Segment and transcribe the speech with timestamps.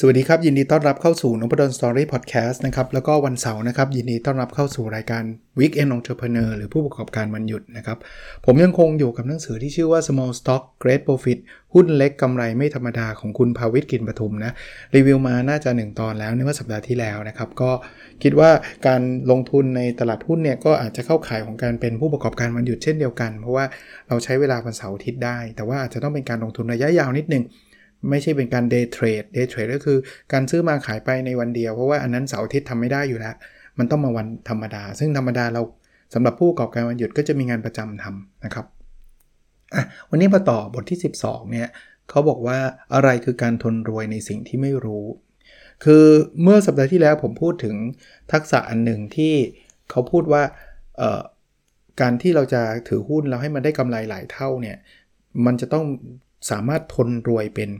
[0.00, 5.22] สวัสดีครับ ยินดีต้อนรับเข้าสู่นพดลสตอรี่พอดแคสต์นะครับแล้วก็วันเสาร์นะครับยินดีต้อนรับเข้าสู่รายการ
[5.58, 7.98] Weekend Entrepreneur หรือผู้ประกอบการวันหยุดนะครับ
[8.46, 11.38] ผมยังคงอยู่กับหนังสือที่ชื่อว่า Small Stock Great Profit
[11.74, 14.52] หุ้นเล็กกำไรไม่ธรรมดาของคุณภาวิทกินปทุมนะ
[14.94, 17.70] รีวิวมาน่าจะ 1 ตอนแล้วในเมื่อสัปดาห์ที่แล้วนะครับก็
[18.22, 18.50] คิดว่า
[18.86, 23.64] การลงทุนในตลาดหุ้นเนี่ยก็อาจจะเข้าข่ายของการเป็นผู้ประกอบการวันหยุดเช่นเดียวกัน เพราะว่า
[24.08, 27.44] เราใช้เวลาวันเสาร์อาทิตย์ได้ แต่ว่าอาจจะต้องเป็นการลงทุนระยะยาวนิดนึง
[28.10, 29.98] ไม่ใช่เป็นการ day trade day trade ก็คือ
[30.32, 33.34] การซื้อมาขายไปในวันเดียว เพราะว่าอันนั้นเสาร์อาทิตย์ทำไม่ได้อยู่แล้ว
[33.78, 35.62] มันต้องมาวันธรรมดา ซึ่งธรรมดาเรา
[36.14, 38.66] สำหรับผู้ประกอบการวันหยุดก็จะมีงานประจำทำนะครับ
[39.74, 41.68] อะวันนี้มาต่อบทที่ 12เนี่ย
[42.10, 42.58] เขาบอกว่า
[42.94, 45.06] อะไรคือการทนรวยในสิ่งที่ไม่รู้
[45.84, 46.04] คือ
[46.42, 47.76] เมื่อสัปดาห์ที่แล้วผมพูดถึง
[48.32, 49.34] ทักษะอันหนึ่งที่
[49.90, 50.42] เขาพูดว่า
[52.00, 54.76] การที่เราจะถือหุ้นแล้วให้มันได้กำไรหลายเท่าเนี่ย
[55.46, 55.84] มันจะต้อง
[56.50, 57.70] สามารถทนรวยเป็น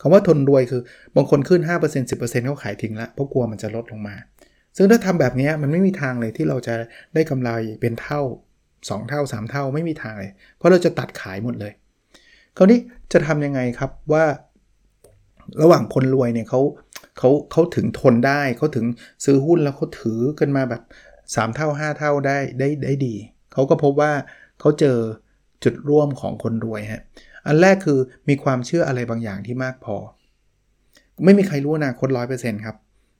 [0.00, 0.82] คำว่าทนรวยคือ
[1.16, 1.70] บางคนขึ้น 5%
[2.08, 4.16] 10%เขาขายทิ้งละเพราะกลัวมันจะลดลงมา
[4.76, 6.74] ซึ่งถ้าทำแบบนี้มันไม่มีทางเลยที่เราจะ
[7.14, 8.20] ได้กำไรเป็นเท่า
[8.66, 11.72] 2 เท่า 3 เท่าไม่มีทางเลย เพราะเราจะตัดขายหมดเลย
[12.56, 12.78] คราวนี้
[13.12, 14.24] จะทำยังไงครับว่า
[15.62, 16.60] ระหว่างคนรวยเนี่ยเขา
[17.18, 18.86] เขาเขาถึงทนได้เขาถึง
[19.24, 20.82] ซื้อหุ้นแล้วเขาถือกันมาแบบ
[21.16, 23.14] 3 เท่า 5 เท่าได้ได้ได้ดี
[23.52, 24.12] เขาก็พบว่า
[24.60, 24.98] เขาเจอ
[25.64, 27.02] จุดร่วมของคนรวยฮะ
[27.48, 29.96] อันแรกคือมีความเชื่ออะไรบางอย่างที่มากพอ
[31.24, 32.76] ไม่มีใครรู้อนาคตร้อยเปอร์เซ็นต์ครับ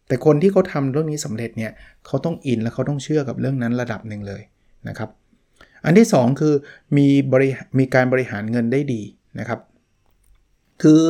[0.09, 1.73] แต่คนที่เขาทำเรื่องนี้สำเร็จเนี่ย
[2.07, 4.43] เขาต้องอินและเขาต้องเชื่อกับเรื่องนั้นระดับหนึ่งเลย
[4.89, 5.11] นะครับ
[5.85, 6.55] อันที่ 2 คือ
[6.97, 9.03] มีบริมีการบริหารเงินได้ดี
[9.39, 9.61] นะครับ
[10.83, 11.01] คือ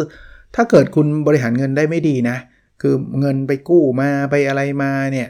[0.54, 2.36] ถ้าเกิดคุณบริหารเงินได้ไม่ดีนะ
[2.82, 5.28] คือเงินไปกู้มาไปอะไรมาเนี่ย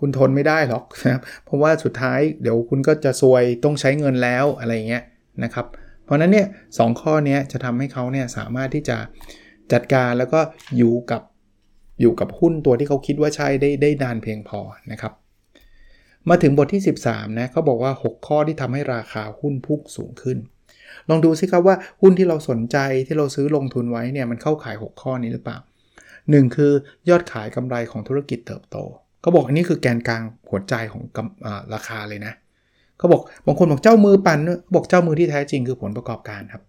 [0.00, 5.04] คุณทนไม่ได้หรอกนะครับ เพราะว่าสุดท้ายเดี๋ยวคุณก็จะซวยต้องใช้เงินแล้วอะไรเงี้ย
[5.44, 5.66] นะครับ
[6.10, 6.46] ราะนั้นเนี่ย
[6.78, 8.96] สข้อนี้จะทำให้เขาเนี่ยสามารถที่จะ
[9.72, 10.40] จัดการแล้วก็
[10.76, 11.22] อยู่กับ
[12.00, 14.60] อยู่กับหุ้นตัวที่เขาคิดว่าใช่ได้ได้นานเพียงพอ
[14.92, 15.12] นะครับ
[16.28, 20.38] มาถึงบทที่ 13นะเขาบอกว่า 6 ข้อที่ทำให้ราคาหุ้นพุ่งสูงขึ้น
[21.08, 25.58] ลองดูสิครับว่าหุ้นที่เราสนใจที่เราซื้อลงทุนไว้เนี่ยมันเข้าขาย 6 ข้อนี้หรือเปล่า
[26.08, 26.72] 1 คือ
[27.08, 28.76] ยอดขายกำไรของธุรกิจเติบโต
[29.20, 31.02] เขาบอกอันนี้คือแกนกลางหัวใจของ
[31.74, 32.32] ราคาเลยนะ
[33.00, 34.38] เขาบอกบางคนบอกเจ้ามือปั่น
[34.74, 36.62] บอกเจ้ามือที่แท้จริงคือผลประกอบการครับ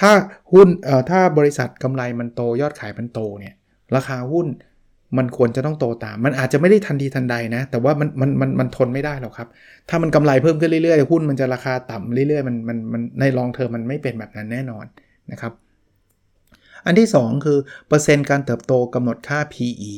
[0.00, 0.10] ถ้า
[0.52, 3.54] หุ้นเอ่อถ้าบริษัทกำไรมันโตยอดขายมันโตเนี่ย
[3.96, 4.46] ราคาหุ้น
[5.18, 9.48] มันควรจะต้องโตตาม มันอาจจะไม่ได้ทันทีทันใดนะ แต่ว่ามันมันมันมันทนไม่ได้หรอกครับ
[9.88, 14.84] ถ้ามันกำไรเพิ่มขึ้นเรื่อยๆ หุ้นมันจะราคาต่ำเรื่อยๆ มันมันมันในลองเทอมมันไม่เป็นแบบนั้นแน่นอน
[15.32, 15.52] นะครับ
[16.86, 17.58] อันที่ 2 คือ
[17.88, 19.94] เปอร์เซ็นต์การเติบโตกำหนดค่า PE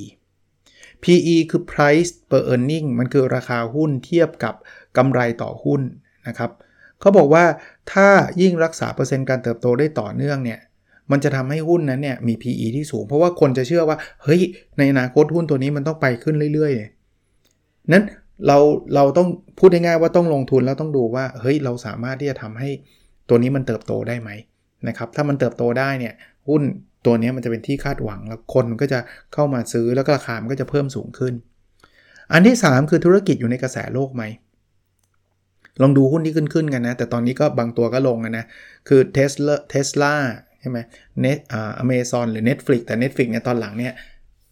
[1.04, 4.54] PE คือ price per earning มันคือราคาหุ้นเทียบกับ
[4.96, 5.80] กำไรต่อหุ้น
[6.28, 6.50] นะครับ
[7.00, 7.44] เขาบอกว่า
[7.92, 8.08] ถ้า
[8.40, 10.58] ยิ่งรักษาเปอร์เซ็นต์การเติบโตได้ต่อเนื่องเนี่ย
[11.10, 14.40] มันจะทำให้หุ้นนั้นเนี่ยมี PE ที่สูง เพราะว่าคนจะเชื่อว่า เฮ้ย
[14.78, 18.04] ในอนาคตหุ้นตัวนี้มันต้องไปขึ้นเรื่อยๆนั้น
[18.46, 18.58] เรา
[18.94, 22.70] เราต้องพูดง่ายๆว่าต้องลงทุนแล้วต้องดูว่า เฮ้ย เราสามารถที่จะทำให้
[23.28, 24.30] ตัวนี้มันเติบโตได้ไหม
[24.88, 26.14] นะครับ ถ้ามันเติบโตได้เนี่ย
[26.48, 26.62] หุ้น
[27.06, 28.98] ตัวนี้มันจะเป็นที่คาดหวังแล้วคนก็จะ
[29.34, 31.34] เข้ามาซื้อแล้วราคามันก็จะเพิ่มสูงขึ้น
[32.32, 34.22] อันที่ 3 คือธุรกิจอยู่ในกระแสโลกไหม
[35.82, 38.44] ลองดูหุ้นที่ขึ้นขึ้นกันนะ แต่ตอนนี้ก็บางตัวก็ลงนะ
[38.88, 40.14] คือ Tesla Tesla
[40.60, 40.78] ใช่ไหม
[41.20, 43.92] เน็ตอ่าอเมซอนหรือ Netflix แต่ Netflix เนี่ยตอนหลังเนี่ย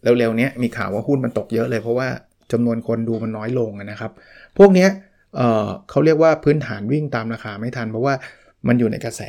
[0.03, 2.09] เร็วๆนี้มีข่าวว่าหุ้นมันตกเยอะเลย เพราะว่า
[2.53, 4.13] จำนวนคนดูมันน้อยลงนะครับ
[4.59, 4.87] พวกนี้
[5.37, 8.15] เเขาเรียกว่าพื้นฐานวิ่งตามราคาไม่ทัน เพราะว่า
[8.69, 9.23] มันอยู่ในกระแส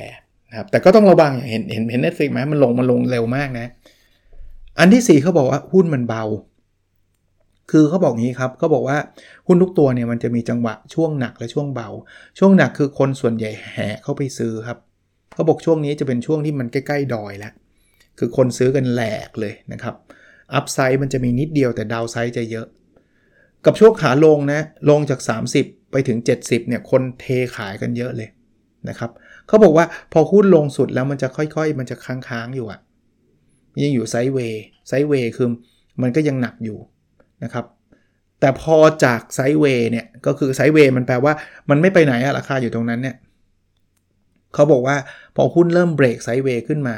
[0.50, 3.68] นะครับแต่ก็ต้องระวังเห็นเห็นเห็นเน็ตฟลิกไหมมันลงมันลงเร็วมากนะ
[4.80, 6.24] อันที่ 4เขาบอกว่าหุ้นมันเบา
[7.70, 8.98] คือเขาบอกงี้ครับเขาบอกว่า
[9.48, 11.90] หุ้นทุกตัวเนี่ยมันจะมีจังหวะช่วงหนักและช่วงเบา
[12.40, 14.78] ช่วงหนักคือคนส่วนใหญ่แห่เข้าไปซื้อครับ
[15.34, 17.54] เขาบอกช่วงนี้จะเป็นช่วงที่มันใกล้ๆดอยแล้ว
[18.20, 19.96] คือคนซื้อกันแหลกเลยนะครับ
[20.54, 22.68] อัพไซด์มันจะมีนิดเดียวแต่ดาวไซด์จะเยอะ
[23.66, 25.20] กับช่วงขาลงนะลงจาก
[25.56, 27.26] 30 ไปถึง 70เนี่ยคนเท
[27.56, 28.30] ขายกันเยอะเลย
[28.90, 29.12] นะครับ
[29.48, 32.80] เขาบอกว่าพอหุ้นลงสุดแล้วมันจะค่อยๆ มันจะค้างๆอยู่อะ
[33.84, 35.48] ยังอยู่ไซด์เวย์ไซด์เวย์คือ
[36.02, 36.78] มันก็ยังหนักอยู่
[37.44, 37.66] นะครับ
[38.40, 41.34] แต่พอจากไซด์เวย์เนี่ยก็คือไซด์เวย์มันแปลว่า
[41.70, 43.16] มันไม่ไปไหนอะราคาอยู่ตรงนั้นเนี่ย
[44.54, 44.98] เขาบอกว่า
[45.36, 46.98] พอหุ้นเริ่มเบรกไซด์เวย์ขึ้นมา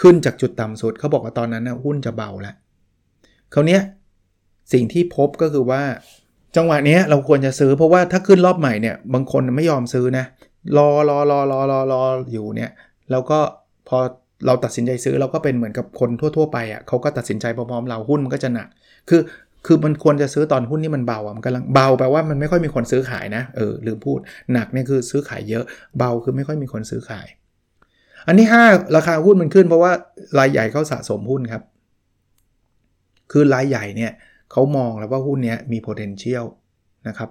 [0.00, 2.54] ขึ้นจากจุดต่ำสุดเขาบอกว่าตอนนั้นนะหุ้นจะเบาแล้ว
[3.54, 3.78] คราวนี้
[4.72, 5.82] สิ่งที่พบก็คือว่า
[6.56, 10.24] จังหวะนี้เราควรจะซื้อเพราะว่าถ้าขึ้นรอบใหม่เนี่ยบางคนไม่ยอมซื้อนะ
[10.76, 12.02] รอรอรอรอรอรอ
[12.32, 12.70] อยู่เนี่ย
[13.10, 13.38] แล้วก็
[13.88, 13.98] พอ
[14.46, 18.68] เราตัดสินใจซื้อเราก็เป็นเหมือนกับคนทั่ว ๆ ไปอะ่ะเขาก็ตัดสินใจพร้อมๆเราหุ้นมันก็จะหนัก
[19.08, 19.20] คือ
[19.66, 24.18] คือมันควรจะซื้อตอนหุ้นที่มันเบาอะมันกำลังเบาแปลว่ามันไม่ค่อยมีคนซื้อขายนะเออลืมพูด
[24.52, 25.64] หนักเนี่ยคือซื้อขายเยอะ
[25.98, 27.26] เบาคือไม่ค่อยมีคนซื้อขาย
[28.26, 29.92] อันที่ 5 ราคาหุ้นมันขึ้นเพราะว่า
[30.38, 31.62] รายใหญ่เขาสะสมหุ้นครับ
[33.32, 34.12] คือรายใหญ่เนี่ย
[34.52, 36.44] เขามองแล้วว่าหุ้นเนี้ยมี potential
[37.08, 37.30] นะครับ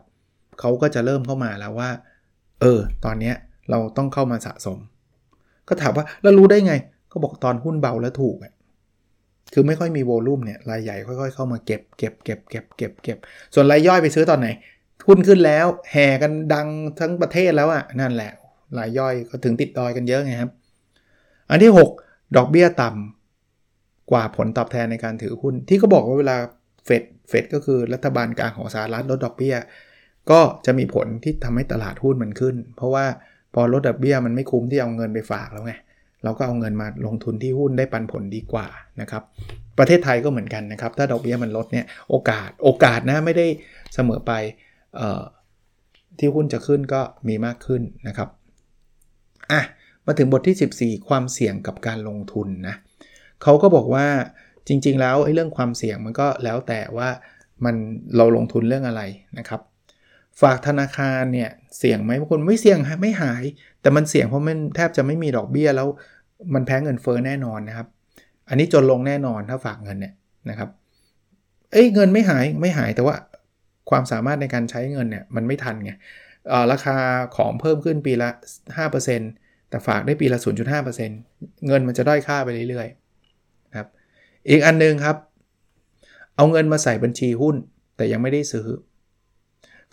[0.60, 1.90] เขาก็จะเริ่มเข้ามาแล้วว่า
[2.62, 3.36] เออ ตอนเนี้ย
[3.70, 4.78] เราต้องเข้ามาสะสม
[5.68, 6.74] ก็ถามว่าแล้วรู้ได้ไง
[7.14, 8.54] ก็บอกตอนหุ้นเบาแล้วถูกอะ
[9.54, 13.18] คือไม่ค่อยมีโวลูมเนี่ยรายใหญ่ค่อยๆเข้ามาเก็บเก็บเก็บเก็บเก็บเก็บ
[13.54, 14.48] ส่วนรายย่อยไปซื้อตอนไหน
[15.08, 16.68] หุ้นขึ้นแล้วแห่กันดัง
[17.00, 18.32] ทั้งประเทศแล้วอะ่ะนั่นแหละ
[18.78, 20.52] รายย่อยก็ถึงติดดอยกันเยอะไงครับ
[21.50, 21.72] อันที่
[22.04, 26.36] 6 ดอกเบี้ยต่ำกว่าผลตอบแทนในการถือหุ้น ที่เขาบอกว่าเวลา
[26.86, 29.56] เฟดเฟดก็คือรัฐบาลกลางของสหรัฐลดดอกเบี้ย
[30.32, 33.06] ก็จะมีผลที่ทำให้ตลาดหุ้นมันขึ้น เพราะว่า
[33.54, 38.68] พอลดดอกเบี้ยมันไม่คุ้มที่เอาเงินไปฝากแล้วไงเราก็เอาเงินมาลงทุนที่หุ้นได้ปันผลดีกว่า
[39.02, 39.24] นะครับ
[39.78, 43.48] ประเทศไทยก็เหมือนกันนะครับ ถ้าดอกเบี้ยมันลดเนี่ยโอกาสโอกาสนะไม่ได้
[43.94, 44.32] เสมอไป
[46.20, 48.30] ที่หุ้นจะขึ้นก็มีมากขึ้นนะครับ
[49.52, 49.62] อะ
[50.06, 52.76] มาถึงบทที่ 14 ความเสี่ยงกับการลงทุนนะ
[53.44, 54.08] เขาก็บอกว่า
[54.68, 57.10] จริง ๆ แล้วไอ้เรื่องความเสี่ยงมันก็แล้วแต่ว่า
[57.66, 57.76] มัน
[58.16, 59.02] เราลงทุนเรื่องอะไร
[59.38, 59.62] นะครับ
[60.42, 63.44] ฝากธนาคารเนี่ยเสี่ยงไหมบางคนไม่เสี่ยงไม่หาย
[63.84, 65.88] แต่มันเสี่ยงเพราะมันแทบจะไม่มีดอกเบี้ยแล้ว
[66.54, 67.88] มันแพ้เงินเฟ้อแน่นอนนะครับ
[68.50, 70.14] อันนี้จนลงแน่นอนถ้าฝากเงินเนี่ย
[70.50, 70.70] นะครับ
[71.72, 73.16] เอ้ยเงินไม่หายไม่หายแต่ว่า
[73.90, 75.92] ความสามารถในการใช้เงินเนี่ยมันไม่ทันไง
[76.72, 76.96] ราคา
[77.36, 78.30] ของเพิ่มขึ้นปีละ
[78.78, 80.40] 5%แต่ฝากได้ปีละ
[81.02, 83.88] 0.5%เงินมันจะด้อยค่าไปเรื่อยๆครับ
[84.50, 85.18] อีกอันนึงครับ
[86.36, 87.56] เอาเงินมาใส่บัญชีหุ้น
[87.96, 88.68] แต่ยังไม่ได้ซื้อ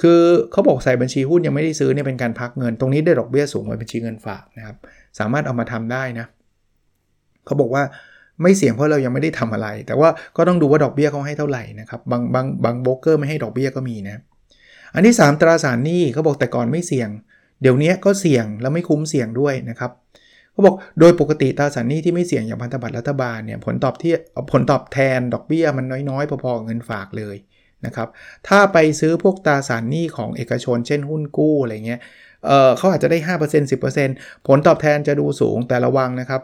[0.01, 0.21] คือ
[0.53, 4.77] เขาบอกใส่บัญชีหุ้นยังไม่ได้ซื้อเนี่ยเป็นการพักเงิน ตรงนี้ได้ดอกเบี้ยสูงกว่าบัญชีเงินฝากนะครับ
[5.19, 6.27] สามารถเอามาทำได้นะ
[7.47, 7.83] เขาบอกว่า
[8.43, 14.23] ไม่เสี่ยงเพราะเรายังไม่ได้ทำอะไร แต่ว่าก็ต้องดูว่าดอกเบี้ยเขาให้เท่าไหร่นะครับบางบางบางโบรกเกอร์ไม่ให้ดอกเบี้ยก็มีนะ
[14.95, 17.09] อันที่ 3 ตราสารหนี้เขาบอกแต่ก่อนไม่เสี่ยง
[17.63, 19.91] เดี๋ยวนี้ก็เสี่ยงแล้วไม่คุ้มเสี่ยงด้วยนะครับ
[20.53, 24.13] เขาบอกโดยปกติตราสารหนี้ที่ไม่เสี่ยงอย่างพันธบัตรรัฐบาลเนี่ยผลตอบที่
[24.53, 27.37] ผลตอบแทนดอกเบี้ยมันน้อยๆพอๆเงินฝากเลย
[27.87, 28.09] นะครับ
[28.49, 32.01] ถ้าไปซื้อพวกตราสารหนี้ของเอกชน เช่นหุ้นกู้อะไรเงี้ย
[32.47, 33.71] เเขาอาจจะได้ 5%
[34.11, 36.43] 10%ผลตอบแทนจะดูสูงแต่ระวังนะครับ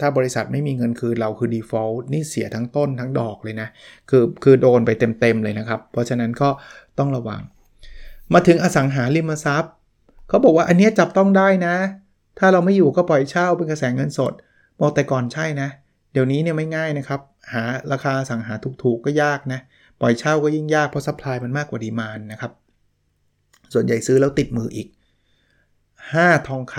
[0.00, 3.68] ถ้าบริษัทไม่มีเงินคืนเราคือ default นี่เสียทั้งต้นทั้งดอกเลยนะ
[4.10, 4.90] คือคือโดนไป
[5.20, 6.48] เต็มๆเลยนะครับ เพราะฉะนั้นก็
[6.98, 7.40] ต้องระวัง
[8.34, 9.72] มาถึงอสังหาริมทรัพย์
[10.28, 11.76] เขาบอกว่าอันนี้จับต้องได้นะ
[12.38, 14.32] ถ้าเราไม่อยู่ก็ปล่อยเช่าเป็นกระแสเงินสด
[14.80, 15.68] บอกแต่ก่อนใช่นะ
[16.12, 17.20] เดี๋ยวนี้เนี่ยไม่ง่ายนะครับ
[17.52, 19.60] หาราคาอสังหาถูกๆก็ยากนะ
[20.00, 22.52] ปล่อยเช่าก็ยิ่งยากเพราะ supply มันมากกว่า demand นะครับ
[23.72, 24.88] ส่วนใหญ่ซื้อแล้วติดมืออีก
[25.68, 26.76] 5 ทองค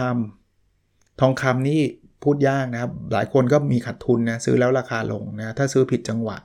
[0.59, 1.81] ำทองคำนี่
[2.23, 6.37] พูดยากนะครับ หลายคนก็มีขาดทุนนะซื้อแล้วราคาลงนะถ้าซื้อผิดจังหวะ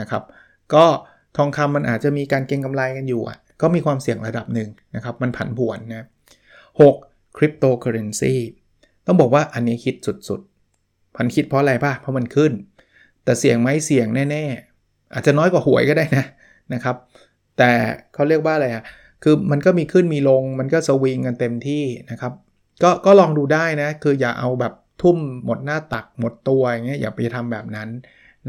[0.00, 0.22] นะครับ
[0.74, 0.84] ก็
[1.36, 6.06] ทองคำมันอาจจะมีการเก็งกำไรกันอยู่อะก็มีความเสี่ยงระดับหนึ่งนะครับ มันผันผวนนะ
[6.80, 6.94] หก
[7.36, 8.34] คริปโตเคอเรนซี
[9.06, 12.52] ต้องบอกว่าอันนี้คิดสุดๆ พันคิดเพราะอะไรป่ะ เพราะมันขึ้น
[13.24, 14.73] แต่เสี่ยงไหมเสี่ยงแน่ ๆ
[15.14, 16.24] อาจจะน้อยกว่าหวยก็ได้นะ
[16.74, 16.96] นะครับ
[17.58, 17.70] แต่
[18.14, 18.84] เขาเรียกว่าอะไรอะ
[19.22, 22.32] คือมันก็มีขึ้นมีลงมันก็สวิงกันเต็มที่นะครับ
[22.82, 27.88] ก็ก็ลองดูได้นะ คืออย่าเอาแบบทุ่มหมดหน้าตักหมดตัวอย่างเงี้ยอย่าไปทำแบบนั้น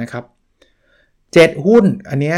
[0.01, 0.23] นะครับ
[0.95, 2.37] 7 หุ้นอันเนี้ย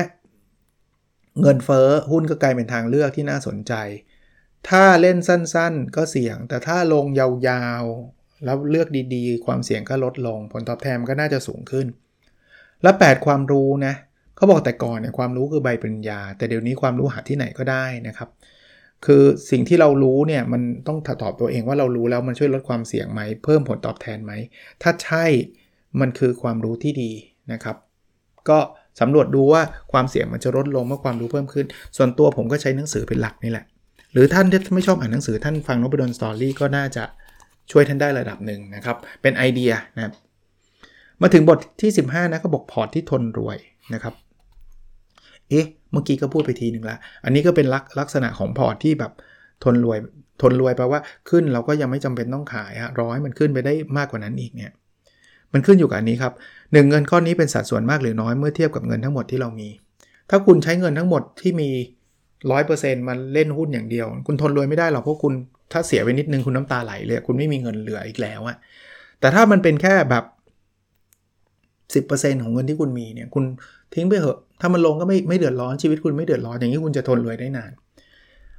[1.41, 3.73] เงินเฟ้อหุ้นก็กลายเป็นทางเลือกที่น่าสนใจ
[4.69, 11.87] ถ้าเล่นสั้นๆ ก็เสี่ยง แต่ถ้าลงยาวๆ แล้วเลือกดีๆ ความเสี่ยงก็ลดลง ผลตอบแทนก็น่าจะสูงขึ้น
[12.83, 13.93] และ 8 ความรู้นะ
[14.37, 18.29] เขาบอกแต่ก่อนเนี่ยความรู้คือใบปริญญา แต่เดี๋ยวนี้ความรู้หาที่ไหนก็ได้นะครับ
[19.05, 24.31] คือสิ่งที่เรารู้เนี่ยมันต้องตอบตัวเองว่าเรารู้แล้วมันช่วยลดความเสี่ยงไหมเพิ่มผลตอบแทนไหม
[24.81, 25.25] ถ้าใช่
[25.99, 27.11] มันคือความรู้ที่ดี
[27.51, 27.75] นะครับ
[28.49, 28.59] ก็
[28.99, 31.65] สำรวจดูว่าความเสี่ยงมันจะลดลงเมื่อความรู้เพิ่มขึ้น
[31.97, 33.65] ส่วนตัวผมก็ใช้หนังสือเป็นหลักนี่แหละ
[34.13, 37.03] หรือท่านที่ไม่ชอบอ่านหนังสือท่านฟังนบดล Story ก็น่าจะ
[37.71, 40.13] ช่วยท่านได้ระดับหนึ่งนะครับ เป็นไอเดียนะครับ
[41.21, 43.57] มาถึงบทที่ 15นะก็บอกพอร์ตที่ทนรวย
[43.93, 44.13] นะครับ
[45.49, 49.11] เอ๊ะ เมื่อกี้ก็พูดไปทีหนึ่งละ อันนี้ก็เป็นลักลักษณะของพอร์ตที่แบบ
[49.63, 49.97] ทนรวย
[50.41, 50.99] ทนรวยแปลว่า
[51.29, 54.71] ขึ้นเราก็ยังไม่จำเป็นต้องขายฮะรอให้มันขึ้นไปได้มากกว่านั้นอีกเนี่ย
[55.53, 56.33] มันขึ้นอยู่กับอันนี้ครับ
[56.73, 59.69] หนึ่งเงินก้อนนี้เป็นสัดส่วนมากหรือน้อยเมื่อเทียบกับเงินทั้งหมดที่เรามี
[60.29, 61.69] ถ้าคุณใช้เงินทั้งหมดที่มี
[62.37, 65.33] 100%มาเล่นหุ้นอย่างเดียว คุณทนรวยไม่ได้หรอกเพราะคุณ
[65.71, 68.57] ถ้าเสียไปนิดนึงคุณน้ำตาไหลเลย คุณไม่มีเงินเหลืออีกแล้วอะ
[69.19, 70.23] แต่ถ้ามันเป็นแค่แบบ
[71.93, 73.43] 10%ของเงินที่คุณมีเนี่ย คุณ
[73.93, 77.71] ทิ้งไปเถอะ ถ้ามันลงก็ไม่ไม่เดือดร้อนชีวิตคุณไม่เดือดร้อนอย่างนี้คุณจะทนรวยได้นาน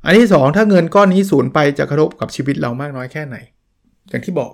[0.04, 3.36] อันที่ 2 ถ้าเงินก้อนนี้สูญไปจะกระทบกับชีวิตเรามากน้อยแค่ไหน
[4.10, 4.52] อย่างที่บอก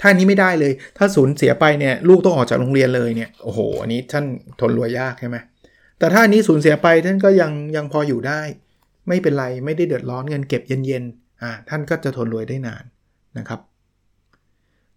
[0.00, 4.24] ถ้านนี้ไม่ได้เลย ถ้าสูญเสียไปเนี่ยลูกต้องออกจากโรงเรียนเลยเนี่ยโอ้โหอันนี้ท่าน
[4.60, 5.36] ทนรวยยากใช่ไหม
[5.98, 8.40] แต่ถ้าอันนี้สูญเสียไปท่านก็ยังยังพออยู่ได้
[9.08, 12.84] ไม่เป็นไรไม่ได้เดือดร้อนเงินเก็บเย็นๆอ่าท่านก็จะทนรวยได้นาน
[13.38, 13.60] นะครับ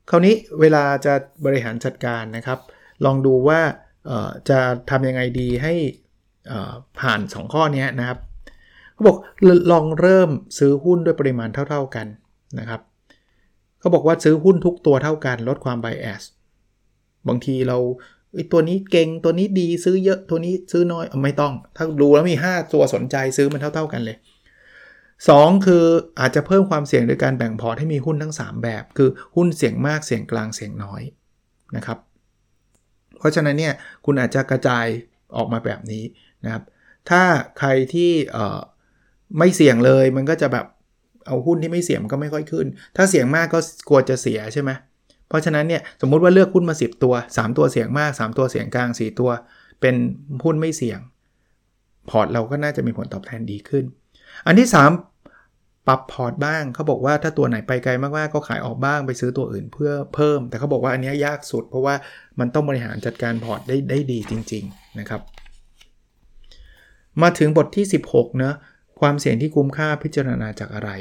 [0.09, 1.13] คราวนี้เวลาจะ
[1.45, 2.59] บริหารจัดการนะครับ
[3.05, 3.61] ลองดูว่า
[4.49, 5.73] จะทำยังไงดีให้
[6.99, 8.19] ผ่าน 2 ข้อนี้นะครับ
[8.93, 9.17] เขาบอก
[9.71, 12.07] ลองเริ่มซื้อหุ้นด้วยปริมาณเท่า ๆกัน
[12.59, 12.81] นะครับ
[13.79, 16.23] เขาบอกว่าซื้อหุ้นทุกตัวเท่ากันลดความไบแอส
[17.27, 17.77] บางทีเรา
[18.51, 24.17] ตัวนี้เก่งตัวนี้ดีซื้อเยอะตัวนี้ซื้อน้อยไม่ต้อง ถ้าดูแล้วมี 5 ตัวสนใจซื้อมันเท่า ๆกันเลย
[24.91, 25.85] 2 คือ
[26.19, 31.01] อาจจะเพิ่มความเสี่ยงโดยการแบ่งพอร์ตให้มีหุ้นทั้ง 3 แบบ คือหุ้นเสี่ยงมากเสี่ยงกลางเสี่ยงน้อย
[31.75, 31.97] นะครับ
[33.19, 33.73] เพราะฉะนั้นเนี่ย
[34.05, 34.85] คุณอาจจะกระจาย
[35.37, 36.03] ออกมาแบบนี้
[36.43, 36.63] นะครับ
[37.09, 37.21] ถ้า
[37.59, 38.11] ใครที่
[39.37, 40.65] ไม่เสี่ยงเลยมันก็จะแบบ
[41.27, 44.71] เอาหุ้นที่ไม่เสี่ยงก็ไม่ค่อยขึ้น ถ้าเสี่ยงมากก็กลัวจะเสียใช่ไหม
[45.27, 49.31] เพราะฉะนั้นเนี่ยสมมุติว่าเลือกหุ้นมา 10 ตัว 3 ตัวเสี่ยงมาก 3 ตัวเสี่ยงกลาง 4 ตัว
[49.81, 49.95] เป็น
[50.43, 50.99] หุ้นไม่เสี่ยง
[52.09, 53.85] พอร์ตเราก็น่าจะมีผลตอบแทนดีขึ้น
[54.45, 55.12] อันที่ 3
[55.87, 61.95] ปรับพอร์ตบ้างเขาบอกว่าถ้าตัวไหนไปไกลมากๆก็ขายออกบ้างไปซื้อตัวอื่นเพื่อเพิ่ม แต่เขาบอกว่าอันนี้ยากสุด เพราะว่า
[62.39, 65.21] มันต้องบริหารจัดการพอร์ตได้ได้ดีจริง ๆนะครับ
[67.21, 68.53] มาถึงบทที่ 16นะ
[68.99, 70.91] ความเสี่ยงที่คุ้มค่าพิจารณาจากอะไร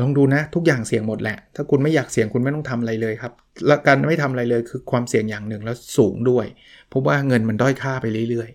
[0.00, 3.32] ลองดูนะทุกอย่างเสี่ยงหมดแหละ ถ้าคุณไม่อยากเสี่ยงคุณไม่ต้องทำอะไรเลยครับ
[3.66, 6.46] และการไม่ทำอะไรเลยคือความเสี่ยงอย่างหนึ่งแล้วสูงด้วย
[6.88, 8.50] เพราะว่าเงินมันด้อยค่าไปเรื่อย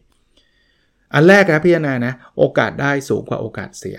[0.53, 3.97] ๆ อันแรกนะพิจารณานะโอกาสได้สูงกว่าโอกาสเสีย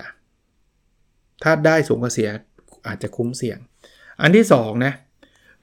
[1.43, 2.29] ถ้าได้สูงกว่าเสีย
[2.87, 3.59] อาจจะคุ้มเสี่ยง
[4.23, 4.93] อันที่2นะ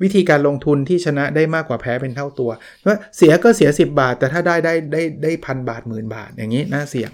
[0.03, 2.51] วิธีการลงทุนที่ชนะได้มากกว่าแพ้เป็นเท่าตัว
[2.87, 7.11] ว่าเสียก็เสีย 10 บาท แต่ถ้าได้ได้ได้ได้พันบาทหมื่นบาทอย่างนี้น่าเสี่ยง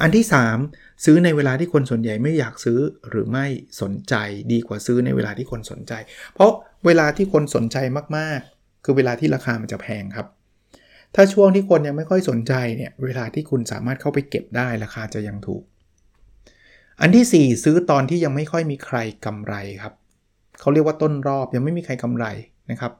[0.00, 0.24] อันที่
[0.64, 2.78] 3 ซื้อในเวลาที่คนส่วนใหญ่ไม่อยากซื้อ
[3.08, 3.46] หรือไม่
[3.80, 4.14] สนใจ
[4.52, 5.92] ดีกว่าซื้อในเวลาที่คนสนใจ
[6.34, 6.52] เพราะ
[6.86, 7.76] เวลาที่คนสนใจ
[8.16, 10.26] มากๆ คือเวลาที่ราคามันจะแพงครับ
[11.14, 15.62] ถ้าช่วงที่คนยังไม่ค่อยสนใจเนี่ยเวลาที่คุณสามารถเข้าไปเก็บได้ราคาจะยังถูก
[17.00, 19.94] อันที่ 4 ซื้อตอนที่ยังไม่ค่อยมีใครกำไรครับ
[20.60, 22.26] เขาเรียกว่าต้นรอบยังไม่มีใครกำไร
[22.70, 22.92] นะครับ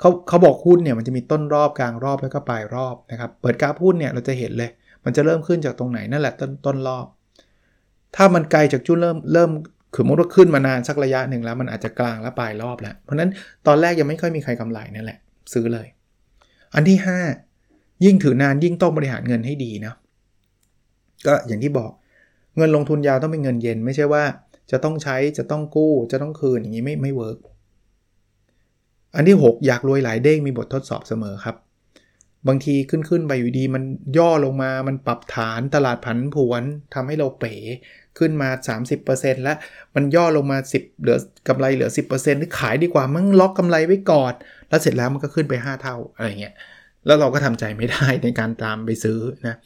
[0.00, 4.70] เขาเขาบอกหุ้นเนี่ยมันจะมีต้นรอบกลางรอบแล้วก็ปลายรอบนะครับ เปิดกราฟหุ้นเนี่ยเราจะเห็นเลย
[5.04, 7.06] มันจะเริ่มขึ้นจากตรงไหนนั่นแหละต้นต้นรอบ
[8.16, 9.50] ถ้ามันไกลจากจุดเริ่มเริ่ม
[9.94, 13.30] คือมุดว่าขึ้นมานานสักระยะหนึ่งแล้วมันอาจจะกลางและปลายรอบแล้ว เพราะนั้น
[13.66, 15.18] ตอนแรกยังไม่ค่อยมีใครกำไรนั่นแหละ
[15.52, 15.86] ซื้อเลย
[16.74, 16.98] อันที่
[17.50, 19.94] 5 ยิ่งถือนานยิ่งต้องบริหารเงินให้ดีนะ
[21.26, 21.90] ก็อย่างที่บอก
[22.56, 24.24] เงินลงทุนยาวต้องเป็นเงินเย็น ไม่ใช่ว่า
[24.70, 27.38] จะต้องใช้จะต้องกู้จะต้องคืนอย่างนี้ไม่ไม่เวิร์ก
[29.14, 31.56] อันที่ 6 อยากรวยหลายเด้งมีบททดสอบเสมอครับ
[32.48, 33.82] บางทีขึ้นขึ้นไปอยู่ดีมัน
[34.18, 36.62] ย่อลงมามันปรับฐานตลาดผันผวน
[36.94, 37.54] ทำให้เราเป๋
[38.18, 38.48] ขึ้นมา
[38.96, 39.56] 30%แล้ว
[39.94, 44.32] มันย่อลงมา 10 เหลือกำไรเหลือ 10%หรือขายดีกว่ามึงล็อกกำไรไว้ก่อน
[44.68, 46.54] แล้วเสร็จแล้วมันก็ขึ้นไป 5 เท่าอะไรเงี้ย
[47.06, 49.56] แล้วเราก็ทำใจไม่ได้ในการตามไปซื้อนะ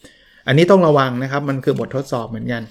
[0.46, 2.62] อันนี้ต้องระวังนะครับมันคือบททดสอบเหมือนกัน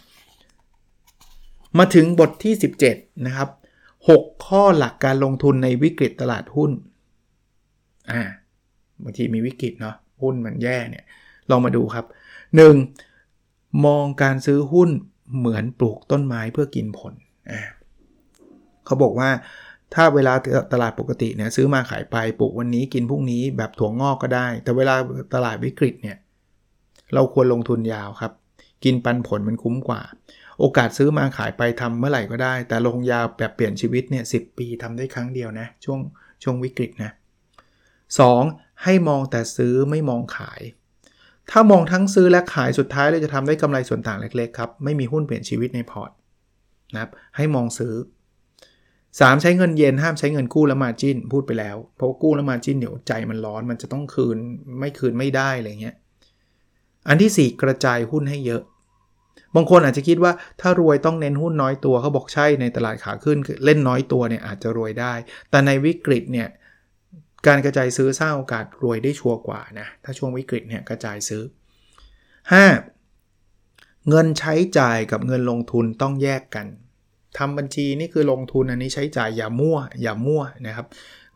[1.77, 2.53] มาถึงบทที่
[2.89, 3.49] 17 นะครับ
[3.97, 6.71] 6 ข้อหลักการลงทุนในวิกฤตตลาดหุ้น
[8.11, 8.21] อ่า
[9.03, 11.05] บางทีมีวิกฤตเนาะหุ้นมันแย่เนี่ย
[11.49, 12.05] ลองมาดูครับ
[12.95, 13.85] 1.
[13.85, 14.89] มองการซื้อหุ้น
[15.37, 17.13] เหมือนปลูกต้นไม้เพื่อกินผล
[18.85, 19.29] เขาบอกว่า
[19.93, 20.33] ถ้าเวลา
[20.73, 24.95] ตลาดปกติเนี่ยซื้อมาขายไปปลูกวันนี้กินพรุ่งนี้แบบถั่วงอกก็ได้ แต่เวลา
[25.33, 26.17] ตลาดวิกฤตเนี่ย
[27.13, 28.31] เราควรลงทุนยาวครับ
[28.83, 30.01] กินปันผลมันคุ้มกว่า
[30.59, 35.99] โอกาสซื้อมาขายไปทำเมื่อไหร่ก็ได้ แต่ลงยาแบบเปลี่ยนชีวิตเนี่ยสิปีทำได้ครั้งเดียวนะ ช่วง
[36.43, 37.11] ช่วงวิกฤตนะ
[38.17, 38.83] 2.
[38.83, 40.61] ให้มองแต่ซื้อไม่มองขาย
[41.51, 46.11] ถ้ามองทั้งซื้อและขายสุดท้ายเราจะทำได้กำไรส่วนต่างเล็กๆครับ ไม่มีหุ้นเปลี่ยนชีวิตในพอร์ต
[46.93, 47.93] นะครับให้มองซื้อ
[48.69, 49.41] 3.
[49.41, 54.37] ใช้เงินเย็นห้ามใช้เงินกู้และมาจิ้นพูดไปแล้ว เพราะากู้และมาจิ้นเดี๋ยวใจมันร้อนมันจะต้องคืน
[54.79, 55.95] ไม่คืนไม่ได้อะไรเงี้ย
[57.07, 58.61] อันที่ 4 กระจายหุ้นให้เยอะ
[59.55, 60.31] บางคนอาจจะคิดว่า
[60.61, 65.13] ถ้ารวยต้องเน้นหุ้นน้อยตัวเขาบอกใช่ในตลาดขาขึ้นเล่นน้อยตัวเนี่ยอาจจะรวยได้
[65.49, 66.47] แต่ในวิกฤตเนี่ย
[67.47, 71.43] การกระจายซื้อสร้างโอกาสรวยได้ชัวร์กว่านะถ้าช่วงวิกฤตเนี่ยกระจายซื้อ
[72.75, 74.09] 5.
[74.09, 76.67] เงินใช้จ่ายกับเงินลงทุนต้องแยกกัน
[77.37, 80.87] ทำบัญชีนี่คือลงทุนอันนี้ใช้จ่ายอย่ามั่วอย่ามั่วนะครับ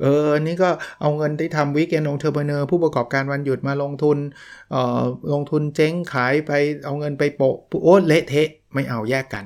[0.02, 0.70] เออนี่ก็
[1.02, 4.18] เอาเงินที่ทำวิกเอนองเทอร์เบเนอร์ผู้ประกอบการวันหยุดมาลงทุน
[4.72, 5.02] เอ่อ
[5.34, 6.52] ลงทุนเจ๊งขายไป
[6.86, 9.46] เอาเงินไปโปะโอ้เละเทะไม่เอาแยกกัน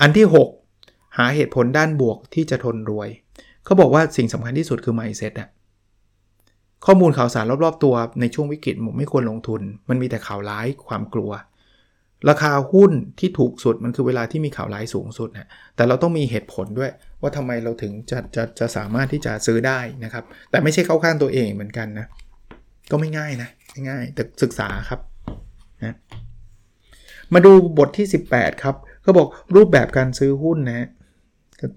[0.00, 0.26] อันที่
[0.70, 3.08] 6 หาเหตุผลด้านบวกที่จะทนรวย
[3.64, 5.48] เขาบอกว่าสิ่งสำคัญที่สุดคือ mindset อะ
[6.86, 11.30] ข้อมูลข่าวสารรอบๆตัวในช่วงวิกฤตผมไม่ควรลงทุน มันมีแต่ข่าวร้ายความกลัว
[12.28, 22.06] ราคาหุ้นที่ถูกสุดมันคือเวลาที่มีข่าวร้ายสูงสุดนะแต่เราต้องมีเหตุผลด้วย ว่าทำไมเราถึงจะจะจะสามารถที่จะซื้อได้นะครับ แต่ไม่ใช่เข้าข้างตัวเองเหมือนกันนะ
[22.90, 25.00] ก็ไม่ง่ายนะไม่ง่ายแต่ศึกษาครับ
[25.84, 25.96] นะ
[27.34, 30.88] มาดูบทที่ 18 ครับเขาบอกรูปแบบการซื้อหุ้นนะ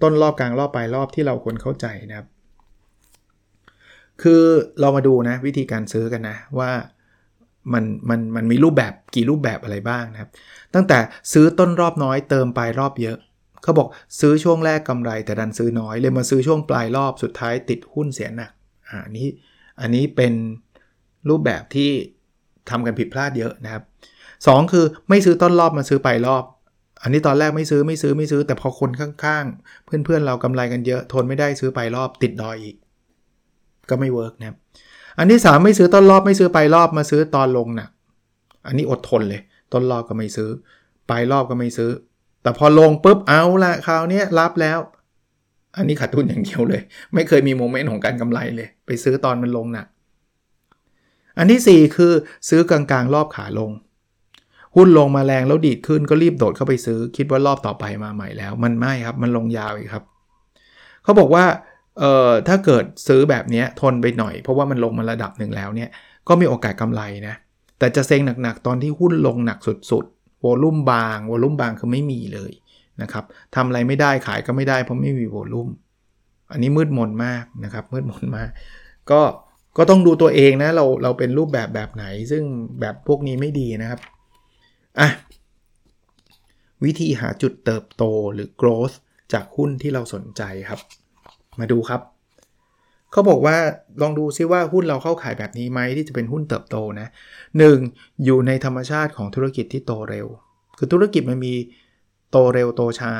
[0.03, 2.27] ต้นรอบกลางรอบปลายรอบที่เราควรเข้าใจนะครับ
[4.21, 4.43] คือ
[4.79, 6.71] เรามาดูนะวิธีการซื้อกันนะว่า
[7.73, 10.29] มันมันมันมีรูปแบบกี่รูปแบบอะไรบ้างนะครับ
[10.73, 10.97] ตั้งแต่
[11.33, 13.17] ซื้อต้นรอบน้อยเติมปลายรอบเยอะ
[13.63, 13.87] เขาบอก
[14.19, 18.51] ซื้อช่วงแรกกำไรแต่ดันซื้อน้อยเลยมาซื้อช่วงปลายรอบสุดท้ายติดหุ้นเสียหนัก
[18.89, 19.27] อ่านี้
[19.81, 20.33] อันนี้เป็น
[21.29, 21.91] รูปแบบที่
[22.69, 23.83] ทำกันผิดพลาดเยอะนะครับ
[24.27, 26.43] 2 คือไม่ซื้อต้นรอบมาซื้อปลายรอบ
[27.03, 32.75] อันนี้ตอนแรกไม่ซื้อไม่ซื้อไม่ซื้อ แต่พอคนข้างๆ เพื่อนๆเรากำไรกันเยอะทนไม่ได้ซื้อปลายรอบติดดอยอีก
[33.89, 34.57] ก็ไม่เวิร์กนะครับ
[35.19, 37.89] อันที่ 3 ไม่ซื้อต้นรอบไม่ซื้อปลายรอบมาซื้อตอนลงหนัก
[38.67, 39.41] อันนี้อดทนเลย
[39.73, 40.49] ต้นรอบก็ไม่ซื้อ
[41.09, 41.91] ปลายรอบก็ไม่ซื้อ
[42.41, 44.79] แต่พอลงปุ๊บเอาละคราวนี้รับแล้ว
[45.77, 46.81] อันนี้ขาดทุนอย่างเดียวเลย
[47.13, 49.87] ไม่เคยมีโมเมนต์ของการกำไรเลย ไปซื้อตอนมันลงหนัก
[51.37, 52.13] อันที่ 4 คือ
[52.49, 53.71] ซื้อกลางๆ รอบขาลง
[54.75, 60.03] หุ้นลงมาแรงแล้วดีดขึ้นก็รีบโดดเข้าไปซื้อ คิดว่ารอบต่อไปมาใหม่แล้ว มันไม่ครับมันลงยาวอีกครับ
[61.03, 61.43] เขาบอกว่า
[61.99, 65.89] เอ่อถ้าเกิดซื้อแบบนี้ทนไปหน่อย เพราะว่ามันลงมาระดับหนึ่งแล้วเนี่ย
[66.27, 67.35] ก็มีโอกาสกำไรนะ
[67.79, 69.59] แต่จะเซ็งหนักๆ ตอนที่หุ้นลงหนัก
[69.91, 72.51] สุดๆโวลุ่มบางโวลุ่มบางคือไม่มีเลย
[73.01, 73.23] นะครับ
[73.55, 75.67] ทำอะไรไม่ได้ขายก็ไม่ได้เพราะไม่มีโวลุ่ม
[76.51, 78.49] อันนี้มืดมนมากนะครับมืดมนมาก
[79.11, 79.21] ก็
[79.77, 82.43] ก็ต้องดูตัวเองนะเราเราเป็นรูปแบบแบบไหน ซึ่ง
[82.79, 83.99] แบบพวกนี้ไม่ดีนะครับ
[84.99, 85.09] อะ
[86.83, 88.03] วิธีหาจุดเติบโต
[88.33, 88.95] หรือ growth
[89.33, 90.79] จากหุ้นที่เราสนใจครับ
[91.59, 92.01] มาดูครับ
[93.11, 93.57] เขาบอกว่า
[94.01, 97.07] ลองดูซิว่าหุ้นเราเข้าขายแบบนี้ไหมที่จะเป็นหุ้นเติบโตนะ
[97.57, 97.77] หนึ่ง
[98.25, 100.27] อยู่ในธรรมชาติของธุรกิจที่โตเร็ว
[100.77, 101.53] คือธุรกิจมันมี
[102.31, 103.13] โตเร็วโตช้า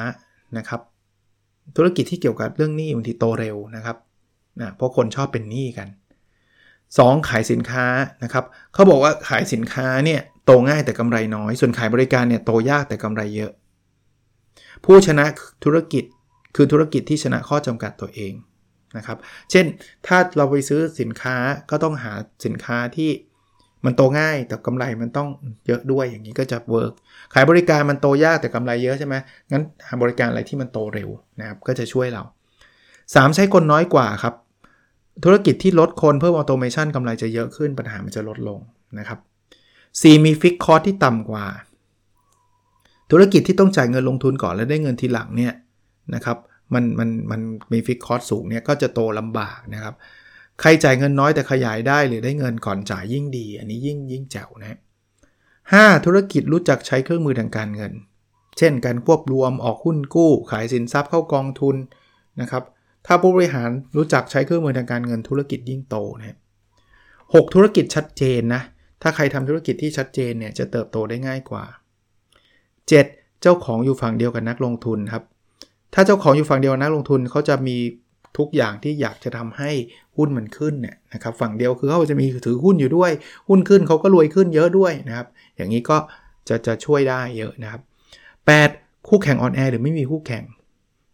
[0.57, 0.81] นะครับ
[1.77, 3.97] ธุรกิจที่เกี่ยวกับเรื่องหนี้บางทีโตเร็วนะครับ
[4.61, 5.87] นะเพราะคนชอบเป็นหนี้กัน
[6.57, 7.29] 2.
[7.29, 7.85] ขายสินค้า
[8.23, 13.51] นะครับเขาบอกว่าขายสินค้าเนี่ยโตง่ายแต่กำไรน้อย ส่วนขายบริการเนี่ยโตยากแต่กำไรเยอะ
[14.83, 15.25] ผู้ชนะ
[15.63, 16.03] ธุรกิจ
[16.55, 18.33] คือธุรกิจที่ชนะข้อจำกัดตัวเอง
[18.97, 19.17] นะครับ
[19.51, 19.65] เช่น
[20.07, 21.35] ถ้าเราไปซื้อสินค้า
[21.69, 22.13] ก็ต้องหา
[22.45, 23.11] สินค้าที่
[23.85, 25.27] มันโตง่ายแต่กำไรมันต้อง
[25.67, 26.93] เยอะด้วยอย่างนี้ก็จะ work
[27.33, 29.15] ขายบริการมันโตยากแต่กำไรเยอะใช่ไหม
[29.51, 31.09] งั้นหาบริการอะไรที่มันโตเร็ว
[31.39, 32.23] นะครับก็จะช่วยเรา
[32.79, 34.33] 3 ใช้คนน้อยกว่าครับ
[35.23, 38.59] ธุรกิจที่ลดคนเพิ่ม automation กำไรจะเยอะขึ้นปัญหามันจะลดลง
[38.99, 39.19] นะครับ
[39.71, 41.45] 4มีฟิกคอร์ที่ต่ำกว่า
[43.11, 45.53] ธุรกิจที่ต้องจ่ายเงินลงทุนก่อนแล้วได้เงินทีหลังเนี่ย
[46.15, 46.37] นะครับ
[46.73, 47.41] มันมันมัน
[47.73, 49.95] มีฟิกคอสสูงเนี่ยก็จะโตลำบากนะครับ
[50.61, 54.77] ใครจ่ายเงินน้อยแต่ขยายได้หรือได้เงินก่อนจ่ายยิ่งดี อันนี้ยิ่งยิ่งแจ๋วนะ
[55.73, 57.93] ห้าธุรกิจรู้จักใช้เครื่องมือทางการเงิน
[58.57, 61.75] เช่นการควบรวมออกหุ้นกู้ ขายสินทรัพย์เข้ากองทุน
[62.41, 62.63] นะครับ
[63.05, 66.37] ถ้าผู้บริหารรู้จักใช้เครื่องมือทางการเงินธุรกิจยิ่งโตนะ
[67.33, 68.61] หกธุรกิจชัดเจนนะ
[69.01, 71.65] ถ้าใครทำธุรกิจที่ชัดเจนเนี่ยจะเติบโตได้ง่ายกว่า
[72.33, 73.41] 7.
[73.41, 75.23] เจ้าของอยู่ฝั่งเดียวกับนักลงทุนครับ
[75.93, 77.77] ถ้าเจ้าของอยู่ฝั่งเดียวนักลงทุนเขาจะมี
[78.37, 79.71] ทุกอย่างที่อยากจะทำให้
[80.17, 83.11] หุ้นมันขึ้นเนี่ยนะครับฝั่งเดียวคือเขาจะมีถือหุ้นอยู่ด้วย
[83.49, 85.97] หุ้นขึ้นเขาก็รวยขึ้นเยอะด้วยนะครับ อย่างนี้ก็
[86.47, 87.81] จะจะช่วยได้เยอะนะครับ
[88.45, 89.07] 8.
[89.07, 90.43] คู่แข่งอ่อนแอหรือไม่มีคู่แข่ง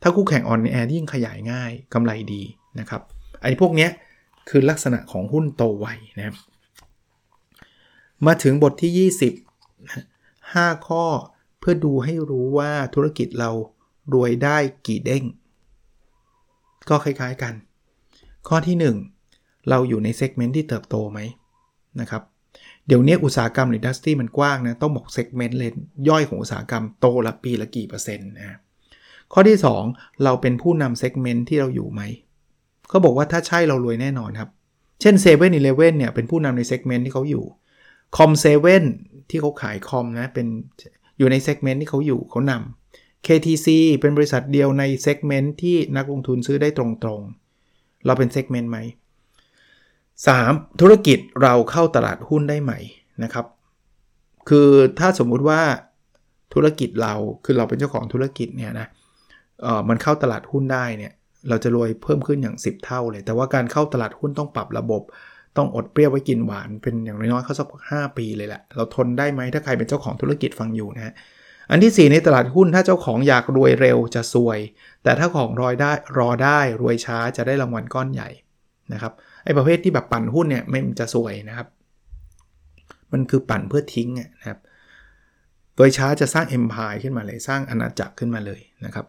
[0.01, 2.41] ถ้าคู่แข่งอ่อนแอยิ่งขยายง่ายกำไรดี
[2.79, 3.01] นะครับ
[3.43, 3.91] ไอ้พวกเนี้ย
[4.49, 6.35] คือลักษณะของหุ้นโตไวนะครับ
[8.25, 9.09] มาถึงบทที่
[9.83, 11.05] 20 5 ข้อ
[11.59, 13.51] เพื่อดูให้รู้ว่าธุรกิจเรา
[14.13, 15.23] รวยได้กี่เด้ง
[16.89, 17.53] ก็คล้ายๆกัน
[18.47, 18.77] ข้อที่
[19.21, 21.19] 1 เราอยู่ใน segment ที่เติบโตไหม
[21.99, 22.23] นะครับ
[22.87, 25.71] เดี๋ยวนี้อุตสาหกรรมหรือ industry มันกว้างนะต้องบอก segment เลย
[26.09, 28.57] ย่อยของอุตสาหกรรมโตละปีละกี่เปอร์เซ็นต์นะ
[29.33, 29.57] ข้อที่
[29.89, 32.01] 2 เราเป็นผู้นำ segment ที่เราอยู่ไหม
[32.89, 34.49] เขาบอกว่าถ้าใช่เรารวยแน่นอนครับ
[35.01, 35.47] เช่น7 e เ e ่ e
[35.89, 37.45] อเนี่ยเป็นผู้นำใน segment ที่เขาอยู่
[38.17, 38.83] Com7
[39.29, 40.47] ที่เขาขายคอมนะเป็น
[41.17, 42.84] อยู่ใน segment ที่เขาอยู่เขานำ
[43.27, 43.67] KTC
[44.01, 46.85] เป็นบริษัทเดียวใน segment ที่นักลงทุนซื้อได้ตร
[47.17, 48.77] งๆ เราเป็น segment ไหม
[49.99, 50.81] 3.
[50.81, 52.73] ธุรกิจเราเข้าตลาดหุ้นได้ไหม
[53.23, 53.45] นะครับ
[54.49, 55.61] คือถ้าสมมุติว่า
[56.53, 57.13] ธุรกิจเรา
[57.45, 58.87] คือเราเป็นเจ้าของธุรกิจเนี่ยนะ
[59.61, 61.13] เออมันเข้าตลาดหุ้นได้เนี่ย
[61.49, 65.01] เราจะรวยเพิ่มขึ้นอย่าง 10 เท่าเลย แต่ว่าการเข้าตลาดหุ้นต้องปรับระบบ
[65.57, 71.13] ต้องอดเปรี้ยวไว้กินหวานเป็นอย่างน้อยๆเขาสักห้าปีเลยแหละเราทนได้ไหมถ้าใครเป็นเจ้าของธุรกิจฟังอยู่นะ
[71.71, 74.59] อันที่ 4 ในตลาดหุ้นถ้าเจ้าของอยากรวยเร็วจะซวย
[75.03, 78.29] แต่ถ้าของรอยได้รอได้รวยช้าจะได้รางวัลก้อนใหญ่
[78.93, 81.67] นะครับไอ้ประเภทที่แบบปั่นหุ้นเนี่ยไม่จะซวยนะครับ
[83.11, 84.59] มันคือปั่นเพื่อทิ้งนะครับ
[85.75, 89.05] โดยช้าจะสร้าง Empire ขึ้นมาเลยสร้างอาณาจักรขึ้นมาเลยนะครับ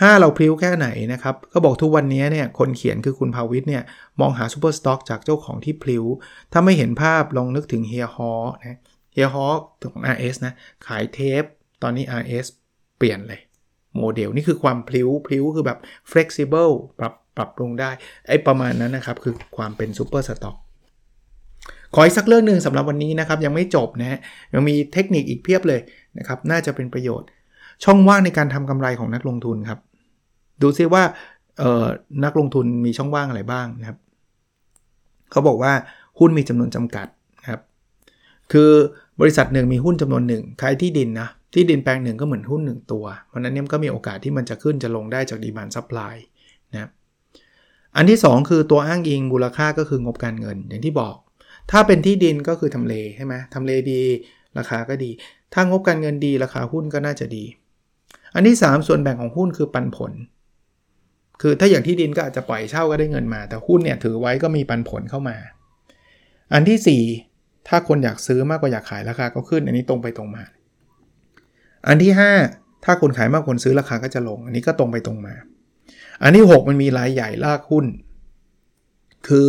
[0.00, 3.82] ห้าเราพลิ้วแค่ไหนนะครับ ก็บอกทุกวันนี้เนี่ยคนเขียนคือคุณภาวิทเนี่ย
[4.20, 6.04] มองหา super stock จากเจ้าของที่พลิ้ว
[6.52, 8.78] ถ้าไม่เห็นภาพลองนึกถึงเฮียฮ้อนะ
[9.12, 9.46] เฮียฮ้อ
[9.92, 10.54] ของ RS นะ
[10.86, 11.42] ขายเทป
[11.82, 12.46] ตอนนี้ RS
[12.98, 13.40] เปลี่ยนเลย
[13.98, 15.78] โมเดล นี่คือความพลิ้วพลิ้วคือแบบ
[16.10, 17.90] flexible ปรับปรับปรุงได้
[18.28, 20.56] ไอ้ประมาณนั้นนะครับ คือความเป็น super stock
[21.94, 24.18] ขออีกสักเรื่องหนึ่งสำหรับวันนี้นะครับ ยังไม่จบนะฮะ
[24.52, 25.80] ยังมีเทคนิคอีกเพียบเลย
[26.18, 27.28] นะครับ น่าจะเป็นประโยชน์
[27.84, 29.80] ช่องว่างในการทำกำไรของนักลงทุนครับ
[30.62, 31.02] ดูซิว่า
[32.24, 33.98] นักลงทุนมีช่องว่างอะไรบ้างนะครับ
[35.30, 35.72] เขาบอกว่า
[36.18, 37.06] หุ้นมีจำนวนจำกัด
[37.40, 37.60] นะครับ
[38.52, 38.72] คือ
[39.20, 46.14] บริษัทหนึ่งมีหุ้นจำนวนหนึ่งขายที่ดินนะ ที่ดินแปลงหนึ่งก็เหมือนหุ้น1ตัว เพราะนั้นเนี่ยก็มีโอกาสที่มันจะขึ้นจะลงได้จาก demand supply
[46.72, 46.90] นะ
[47.96, 51.16] อันที่ 2 คือตัวอ้างอิงมูลค่าก็คืองบการเงินอย่างที่บอก
[51.70, 54.00] ถ้าเป็นที่ดินก็คือทำเลใช่ไหมทำเลดี
[54.58, 55.10] ราคาก็ดี
[55.54, 57.44] ถ้างบการเงินดีราคาหุ้นก็น่าจะดี
[58.34, 60.12] อันที่ 3 ส่วนแบ่งของหุ้นคือปันผล
[61.40, 65.36] คือถ้าอย่างที่ดินก็อาจจะปล่อยเช่าก็ได้เงินมา แต่หุ้นเนี่ยถือไว้ก็มีปันผลเข้ามา
[66.52, 67.31] อันที่ 4
[67.68, 70.44] ถ้าคนอยากซื้อมากกว่าอยากขายราคาก็ขึ้น อันนี้ตรงไปตรงมา
[71.86, 72.12] อันที่
[72.48, 75.34] 5 ถ้าคนขายมากคนซื้อราคาก็จะลง อันนี้ก็ตรงไปตรงมา
[76.22, 77.86] อันที่ 6 มันมีรายใหญ่ลากหุ้น
[79.28, 79.48] คือ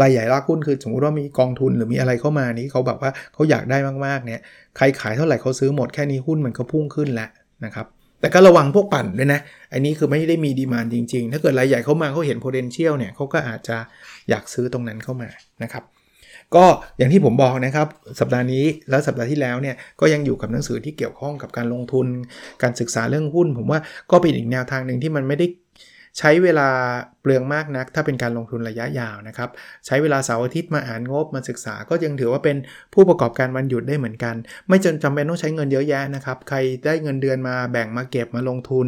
[0.00, 4.40] รายใหญ่ลากหุ้นคือสมมติว่ามีกองทุนหรือมีอะไรเข้ามานี้เขาแบบว่าเขาอยากได้มากๆเนี่ย
[4.76, 7.30] ใครขายเท่าไหร่เขาซื้อหมดแค่นี้หุ้นมันก็พุ่งขึ้นแล้ว
[7.64, 7.86] นะครับ
[8.20, 9.40] แต่ก็ระวังพวกปั่นด้วยนะ
[9.72, 13.76] อันนี้คือไม่ได้มีดีมานจริง ๆ ถ้าเกิดรายใหญ่เข้ามาเขาเห็น potential เนี่ยเขาก็อาจจะ
[14.30, 15.28] อยากซื้อตรงนั้นเข้ามา
[15.62, 15.84] นะครับ
[16.56, 16.64] ก็
[16.98, 17.88] อย่างที่ผมบอกนะครับ
[18.20, 22.06] สัปดาห์นี้แล้วสัปดาห์ที่แล้วเนี่ยก็ยังอยู่กับหนังสือที่เกี่ยวข้องกับการลงทุน
[22.62, 23.80] การศึกษาเรื่องหุ้น ผมว่า
[24.10, 25.46] ก็เป็นอีกแนวทางหนึ่งที่มันไม่ได้
[26.18, 26.68] ใช้เวลา
[27.20, 29.50] เปลืองมากนัก ถ้าเป็นการลงทุนระยะยาวนะครับ
[29.86, 32.56] ใช้เวลาเสาร์อาทิตย์มาอ่านงบมาศึกษา ก็ยังถือว่าเป็น
[32.94, 34.34] ผู้ประกอบการวันหยุดได้เหมือนกัน
[34.68, 38.86] ไม่จนจำเป็นต้องใช้เงินเยอะแยะนะครับ ใครได้เงินเดือนมาแบ่งมาเก็บมาลงทุน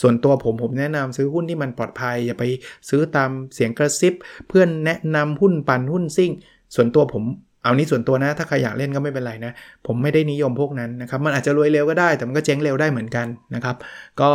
[0.00, 2.44] ส่วนตัวผมผมแนะนำซื้อหุ้นที่มันปลอดภัย อย่าไป
[2.88, 4.14] ซื้อตามเสียงกระซิบ
[4.48, 6.32] เพื่อนแนะนำหุ้นปันหุ้นซิ่ง
[6.74, 7.22] ส่วนตัวผม
[7.62, 9.52] เอานี้ส่วนตัวนะ ถ้าใครอยากเล่นก็ไม่เป็นไรนะ
[9.86, 13.76] ผมไม่ได้นิยมพวกนั้นนะครับ มันอาจจะรวยเร็วก็ได้ แต่มันก็เจ๊งเร็วได้เหมือนกันนะครับ
[14.20, 14.30] ก็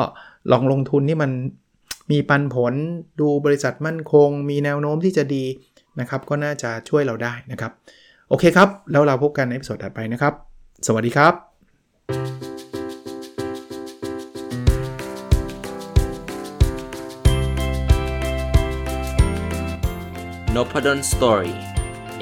[0.52, 1.32] ลองลงทุนที่มัน
[2.12, 2.74] มีปันผล
[3.19, 5.43] ดูบริษัทมั่นคง มีแนวโน้มที่จะดี
[6.00, 7.71] นะครับ ก็น่าจะช่วยเราได้นะครับ
[8.30, 10.34] โอเคครับ แล้วเราพบกันในสดถัดไปนะครับ
[10.88, 11.34] สวัสดีครับ
[20.56, 21.74] n o p a d o n Story